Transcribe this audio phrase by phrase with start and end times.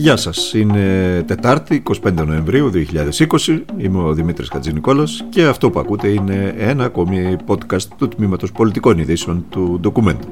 [0.00, 6.08] Γεια σας, είναι Τετάρτη 25 Νοεμβρίου 2020, είμαι ο Δημήτρης Χατζηνικόλας και αυτό που ακούτε
[6.08, 10.26] είναι ένα ακόμη podcast του Τμήματος Πολιτικών Ειδήσεων του Ντοκουμέντου.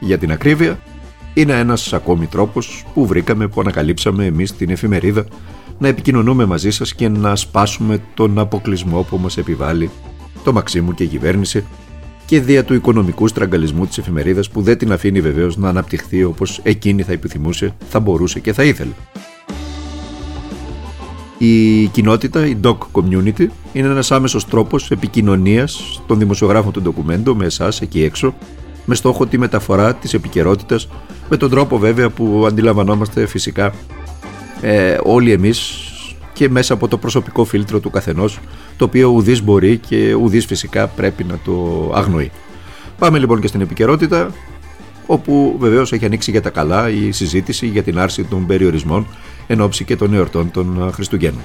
[0.00, 0.80] Για την ακρίβεια,
[1.34, 5.26] είναι ένας ακόμη τρόπος που βρήκαμε, που ανακαλύψαμε εμείς την εφημερίδα
[5.78, 9.90] να επικοινωνούμε μαζί σας και να σπάσουμε τον αποκλεισμό που μας επιβάλλει
[10.44, 11.64] το Μαξίμου και η κυβέρνηση
[12.30, 16.60] και δια του οικονομικού στραγγαλισμού της εφημερίδας που δεν την αφήνει βεβαίως να αναπτυχθεί όπως
[16.62, 18.90] εκείνη θα επιθυμούσε, θα μπορούσε και θα ήθελε.
[21.38, 27.44] Η κοινότητα, η Doc Community, είναι ένας άμεσος τρόπος επικοινωνίας των δημοσιογράφων του ντοκουμέντου με
[27.44, 28.34] εσάς εκεί έξω,
[28.84, 30.88] με στόχο τη μεταφορά της επικαιρότητας,
[31.28, 33.72] με τον τρόπο βέβαια που αντιλαμβανόμαστε φυσικά
[34.60, 35.89] ε, όλοι εμείς
[36.40, 38.38] και μέσα από το προσωπικό φίλτρο του καθενός
[38.76, 42.30] το οποίο ουδής μπορεί και ουδής φυσικά πρέπει να το αγνοεί.
[42.98, 44.30] Πάμε λοιπόν και στην επικαιρότητα
[45.06, 49.06] όπου βεβαίως έχει ανοίξει για τα καλά η συζήτηση για την άρση των περιορισμών
[49.46, 51.42] εν ώψη και των εορτών των Χριστουγέννων.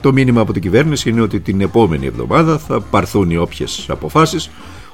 [0.00, 4.50] Το μήνυμα από την κυβέρνηση είναι ότι την επόμενη εβδομάδα θα πάρθουν οι όποιες αποφάσεις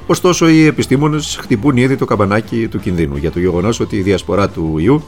[0.06, 4.48] Ωστόσο, οι επιστήμονες χτυπούν ήδη το καμπανάκι του κινδύνου για το γεγονός ότι η διασπορά
[4.48, 5.02] του ιού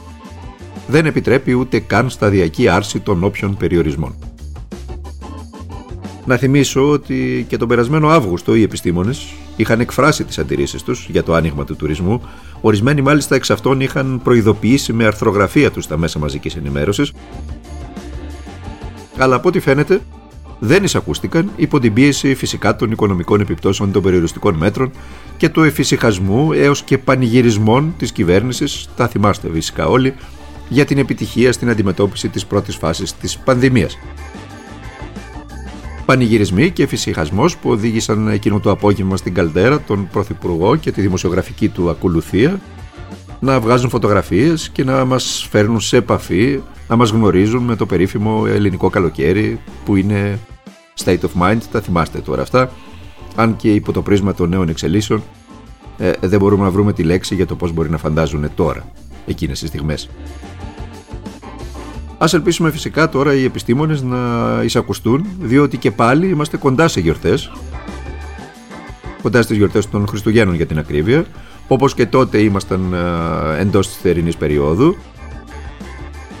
[0.87, 4.15] δεν επιτρέπει ούτε καν σταδιακή άρση των όποιων περιορισμών.
[6.25, 11.23] Να θυμίσω ότι και τον περασμένο Αύγουστο οι επιστήμονες είχαν εκφράσει τις αντιρρήσεις τους για
[11.23, 12.21] το άνοιγμα του τουρισμού.
[12.61, 17.13] Ορισμένοι μάλιστα εξ αυτών είχαν προειδοποιήσει με αρθρογραφία τους στα μέσα μαζικής ενημέρωσης.
[19.17, 20.01] Αλλά από ό,τι φαίνεται
[20.59, 24.91] δεν εισακούστηκαν υπό την πίεση φυσικά των οικονομικών επιπτώσεων των περιοριστικών μέτρων
[25.37, 30.13] και του εφησυχασμού έως και πανηγυρισμών της κυβέρνησης, τα θυμάστε φυσικά όλοι,
[30.69, 33.97] για την επιτυχία στην αντιμετώπιση της πρώτης φάσης της πανδημίας.
[36.05, 41.69] Πανηγυρισμοί και εφησυχασμός που οδήγησαν εκείνο το απόγευμα στην Καλτέρα τον Πρωθυπουργό και τη δημοσιογραφική
[41.69, 42.59] του ακολουθία
[43.39, 48.43] να βγάζουν φωτογραφίες και να μας φέρνουν σε επαφή, να μας γνωρίζουν με το περίφημο
[48.47, 50.39] ελληνικό καλοκαίρι που είναι
[51.03, 52.71] state of mind, τα θυμάστε τώρα αυτά,
[53.35, 55.23] αν και υπό το πρίσμα των νέων εξελίσεων
[55.97, 58.87] ε, δεν μπορούμε να βρούμε τη λέξη για το πώς μπορεί να φαντάζουν τώρα,
[59.25, 60.09] εκείνες τις στιγμές.
[62.17, 64.17] Ας ελπίσουμε φυσικά τώρα οι επιστήμονες να
[64.63, 67.51] εισακουστούν, διότι και πάλι είμαστε κοντά σε γιορτές,
[69.21, 71.25] κοντά στις γιορτές των Χριστουγέννων για την ακρίβεια,
[71.67, 74.95] όπως και τότε ήμασταν ε, εντός της θερινής περίοδου,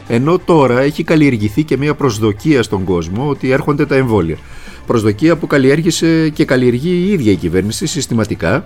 [0.07, 4.37] ενώ τώρα έχει καλλιεργηθεί και μια προσδοκία στον κόσμο ότι έρχονται τα εμβόλια.
[4.87, 8.65] Προσδοκία που καλλιέργησε και καλλιεργεί η ίδια η κυβέρνηση συστηματικά,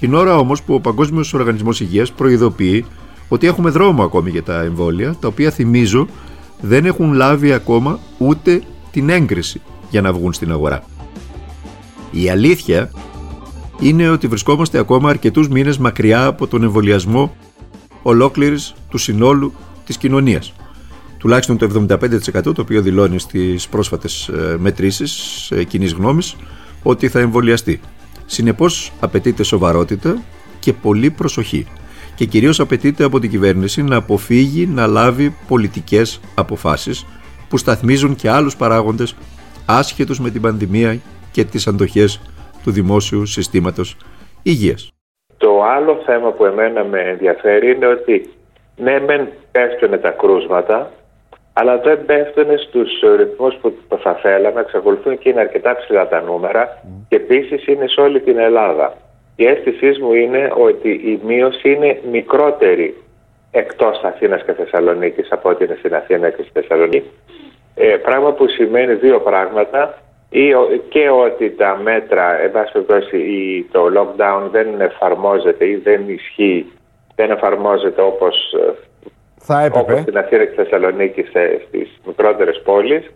[0.00, 2.84] την ώρα όμως που ο Παγκόσμιος Οργανισμός Υγείας προειδοποιεί
[3.28, 6.06] ότι έχουμε δρόμο ακόμη για τα εμβόλια, τα οποία θυμίζω
[6.60, 10.84] δεν έχουν λάβει ακόμα ούτε την έγκριση για να βγουν στην αγορά.
[12.10, 12.90] Η αλήθεια
[13.80, 17.36] είναι ότι βρισκόμαστε ακόμα αρκετούς μήνες μακριά από τον εμβολιασμό
[18.02, 19.52] ολόκληρης του συνόλου
[19.86, 20.52] της κοινωνίας.
[21.18, 26.36] Τουλάχιστον το 75% το οποίο δηλώνει στις πρόσφατες ε, μετρήσεις ε, κοινής γνώμης
[26.82, 27.80] ότι θα εμβολιαστεί.
[28.32, 30.22] Συνεπώς απαιτείται σοβαρότητα
[30.60, 31.66] και πολύ προσοχή
[32.14, 37.06] και κυρίως απαιτείται από την κυβέρνηση να αποφύγει να λάβει πολιτικές αποφάσεις
[37.48, 39.16] που σταθμίζουν και άλλους παράγοντες
[39.66, 40.98] άσχετους με την πανδημία
[41.32, 42.20] και τις αντοχές
[42.62, 43.96] του δημόσιου συστήματος
[44.42, 44.92] υγείας.
[45.36, 48.30] Το άλλο θέμα που εμένα με ενδιαφέρει είναι ότι
[48.76, 50.92] ναι μεν πέφτουν τα κρούσματα
[51.52, 53.54] αλλά δεν πέφτουν στους ρυθμούς
[53.88, 58.20] που θα θέλαμε, εξακολουθούν και είναι αρκετά ψηλά τα νούμερα και επίσης είναι σε όλη
[58.20, 58.94] την Ελλάδα.
[59.36, 62.94] Η αίσθησής μου είναι ότι η μείωση είναι μικρότερη
[63.50, 67.10] εκτός Αθήνας και Θεσσαλονίκης από ό,τι είναι στην Αθήνα και στη Θεσσαλονίκη.
[67.74, 69.98] Ε, πράγμα που σημαίνει δύο πράγματα
[70.30, 70.52] ή,
[70.88, 73.18] και ότι τα μέτρα, εν πάση περιπτώσει
[73.72, 76.72] το lockdown δεν εφαρμόζεται ή δεν ισχύει,
[77.14, 78.54] δεν εφαρμόζεται όπως,
[79.42, 81.22] θα όπως στην Αθήνα και στη Θεσσαλονίκη
[81.66, 83.10] στις μικρότερες πόλεις.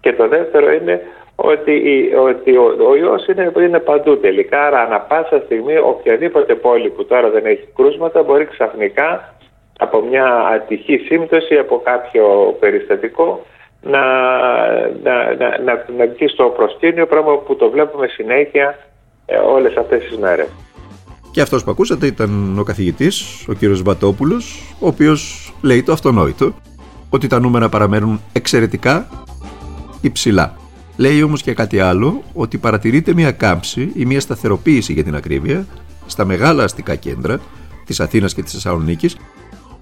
[0.00, 1.00] Και το δεύτερο είναι
[1.36, 6.90] ότι, ότι ο, ο ιός είναι, είναι παντού τελικά, άρα ανα πάσα στιγμή οποιαδήποτε πόλη
[6.90, 9.34] που τώρα δεν έχει κρούσματα μπορεί ξαφνικά
[9.78, 13.46] από μια ατυχή σύμπτωση, από κάποιο περιστατικό
[13.82, 14.00] να,
[15.02, 18.78] να, να, να, να βγει στο προσκήνιο, πράγμα που το βλέπουμε συνέχεια
[19.26, 20.48] ε, όλες αυτές τις μέρες.
[21.34, 26.54] Και αυτός που ακούσατε ήταν ο καθηγητής, ο κύριος Βατόπουλος, ο οποίος λέει το αυτονόητο,
[27.08, 29.08] ότι τα νούμερα παραμένουν εξαιρετικά
[30.00, 30.56] υψηλά.
[30.96, 35.66] Λέει όμως και κάτι άλλο, ότι παρατηρείται μια κάμψη ή μια σταθεροποίηση για την ακρίβεια
[36.06, 37.40] στα μεγάλα αστικά κέντρα
[37.84, 39.16] της Αθήνας και της Θεσσαλονίκης,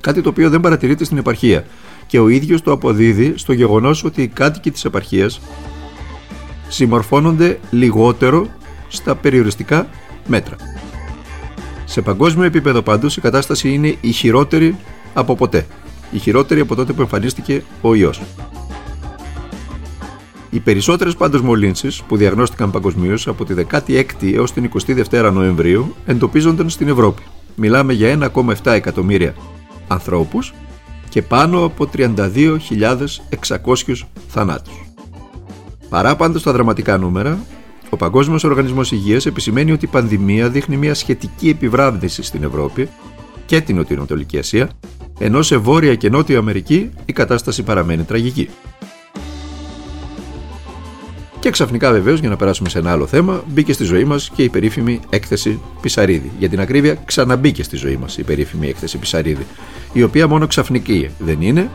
[0.01, 1.65] κάτι το οποίο δεν παρατηρείται στην επαρχία
[2.07, 5.41] και ο ίδιος το αποδίδει στο γεγονός ότι οι κάτοικοι της επαρχίας
[6.69, 8.47] συμμορφώνονται λιγότερο
[8.89, 9.89] στα περιοριστικά
[10.27, 10.57] μέτρα.
[11.93, 14.77] Σε παγκόσμιο επίπεδο πάντως η κατάσταση είναι η χειρότερη
[15.15, 15.67] από ποτέ.
[16.11, 18.23] Η χειρότερη από τότε που εμφανίστηκε ο ιός.
[20.51, 26.69] Οι περισσότερες πάντως μολύνσεις που διαγνώστηκαν παγκοσμίως από τη 16η έως την 22η Νοεμβρίου εντοπίζονταν
[26.69, 27.23] στην Ευρώπη.
[27.55, 29.35] Μιλάμε για 1,7 εκατομμύρια
[29.89, 30.55] ανθρώπους
[31.09, 33.95] και πάνω από 32.600
[34.29, 34.75] θανάτους.
[35.89, 37.39] Παρά πάντως τα δραματικά νούμερα,
[37.93, 42.89] ο Παγκόσμιος Οργανισμός Υγείας επισημαίνει ότι η πανδημία δείχνει μια σχετική επιβράδυνση στην Ευρώπη
[43.47, 44.71] και την Νοτιοανατολική Ασία,
[45.19, 48.49] ενώ σε Βόρεια και Νότια Αμερική η κατάσταση παραμένει τραγική.
[51.39, 54.43] Και ξαφνικά βεβαίως, για να περάσουμε σε ένα άλλο θέμα, μπήκε στη ζωή μας και
[54.43, 56.31] η περίφημη έκθεση Πισαρίδη.
[56.39, 59.47] Για την ακρίβεια, ξαναμπήκε στη ζωή μας η περίφημη έκθεση Πισαρίδη,
[59.93, 61.71] η οποία μόνο ξαφνική δεν είναι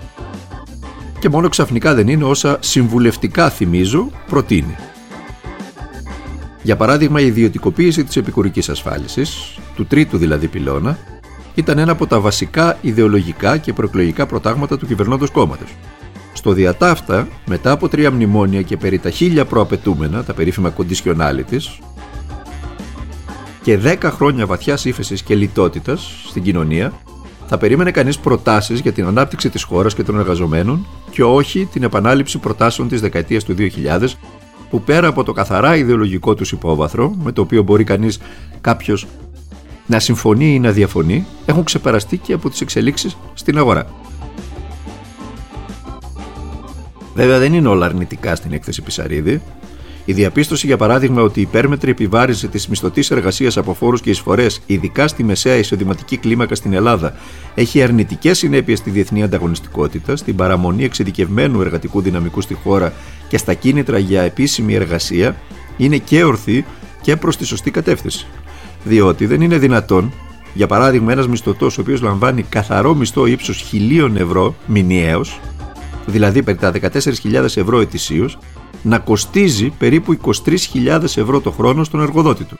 [1.19, 4.75] και μόνο ξαφνικά δεν είναι όσα συμβουλευτικά θυμίζω προτείνει.
[6.67, 10.97] Για παράδειγμα, η ιδιωτικοποίηση της επικουρικής ασφάλισης, του τρίτου δηλαδή πυλώνα,
[11.55, 15.75] ήταν ένα από τα βασικά ιδεολογικά και προεκλογικά προτάγματα του κυβερνώντος κόμματος.
[16.33, 21.79] Στο διατάφτα, μετά από τρία μνημόνια και περί τα χίλια προαπαιτούμενα, τα περίφημα conditionalities,
[23.61, 26.93] και δέκα χρόνια βαθιάς ύφεσης και λιτότητας στην κοινωνία,
[27.47, 31.83] θα περίμενε κανείς προτάσεις για την ανάπτυξη της χώρας και των εργαζομένων και όχι την
[31.83, 34.17] επανάληψη προτάσεων της δεκαετίας του 2000,
[34.69, 38.19] που πέρα από το καθαρά ιδεολογικό τους υπόβαθρο, με το οποίο μπορεί κανείς
[38.61, 39.07] κάποιος
[39.85, 43.87] να συμφωνεί ή να διαφωνεί, έχουν ξεπεραστεί και από τις εξελίξεις στην αγορά.
[47.13, 49.41] Βέβαια δεν είναι όλα αρνητικά στην έκθεση Πισαρίδη.
[50.09, 54.61] Η διαπίστωση, για παράδειγμα, ότι η υπέρμετρη επιβάρηση της μισθωτής εργασίας από φόρους και εισφορές,
[54.65, 57.13] ειδικά στη μεσαία εισοδηματική κλίμακα στην Ελλάδα,
[57.55, 62.93] έχει αρνητικές συνέπειες στη διεθνή ανταγωνιστικότητα, στην παραμονή εξειδικευμένου εργατικού δυναμικού στη χώρα
[63.27, 65.35] και στα κίνητρα για επίσημη εργασία,
[65.77, 66.65] είναι και ορθή
[67.01, 68.27] και προς τη σωστή κατεύθυνση.
[68.83, 70.13] Διότι δεν είναι δυνατόν,
[70.53, 75.39] για παράδειγμα, ένας μισθωτός ο οποίος λαμβάνει καθαρό μισθό ύψου χιλίων ευρώ μηνιαίως,
[76.07, 78.37] δηλαδή περί τα 14.000 ευρώ ετησίως,
[78.83, 82.59] να κοστίζει περίπου 23.000 ευρώ το χρόνο στον εργοδότη του.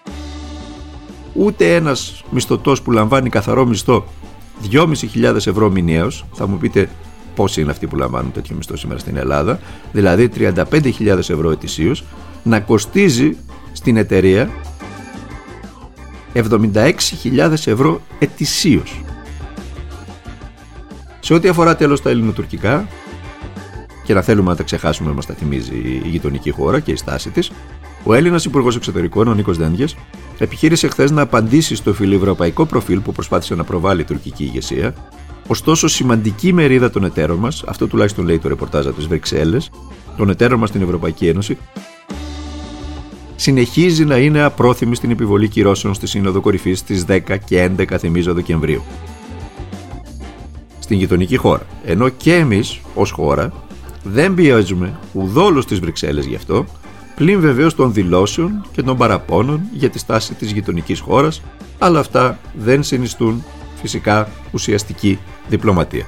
[1.34, 4.06] Ούτε ένας μισθωτός που λαμβάνει καθαρό μισθό
[4.72, 6.90] 2.500 ευρώ μηνιαίως, θα μου πείτε
[7.36, 9.60] πόσοι είναι αυτοί που λαμβάνουν τέτοιο μισθό σήμερα στην Ελλάδα,
[9.92, 12.04] δηλαδή 35.000 ευρώ ετησίως,
[12.44, 13.38] να κοστίζει
[13.72, 14.50] στην εταιρεία
[16.34, 19.02] 76.000 ευρώ ετησίως.
[21.20, 22.88] Σε ό,τι αφορά τέλος τα ελληνοτουρκικά,
[24.08, 27.30] και να θέλουμε να τα ξεχάσουμε, μας τα θυμίζει η γειτονική χώρα και η στάση
[27.30, 27.52] της,
[28.04, 29.86] ο Έλληνας Υπουργός Εξωτερικών, ο Νίκος Δένδιε,
[30.38, 34.94] επιχείρησε χθες να απαντήσει στο φιλευρωπαϊκό προφίλ που προσπάθησε να προβάλλει η τουρκική ηγεσία.
[35.48, 39.70] Ωστόσο, σημαντική μερίδα των εταίρων μας, αυτό τουλάχιστον λέει το ρεπορτάζ από τις Βρυξέλλες,
[40.18, 41.58] των εταίρων μας στην Ευρωπαϊκή Ένωση,
[43.36, 48.34] συνεχίζει να είναι απρόθυμη στην επιβολή κυρώσεων στη Σύνοδο Κορυφής στις 10 και 11 θυμίζω
[48.34, 48.84] Δεκεμβρίου.
[50.80, 51.66] Στην γειτονική χώρα.
[51.84, 53.67] Ενώ και εμείς, ως χώρα,
[54.12, 56.66] δεν πιέζουμε ουδόλου τις Βρυξέλλες γι' αυτό,
[57.16, 61.42] πλην βεβαίως των δηλώσεων και των παραπώνων για τη στάση της γειτονικής χώρας,
[61.78, 63.44] αλλά αυτά δεν συνιστούν
[63.82, 66.06] φυσικά ουσιαστική διπλωματία.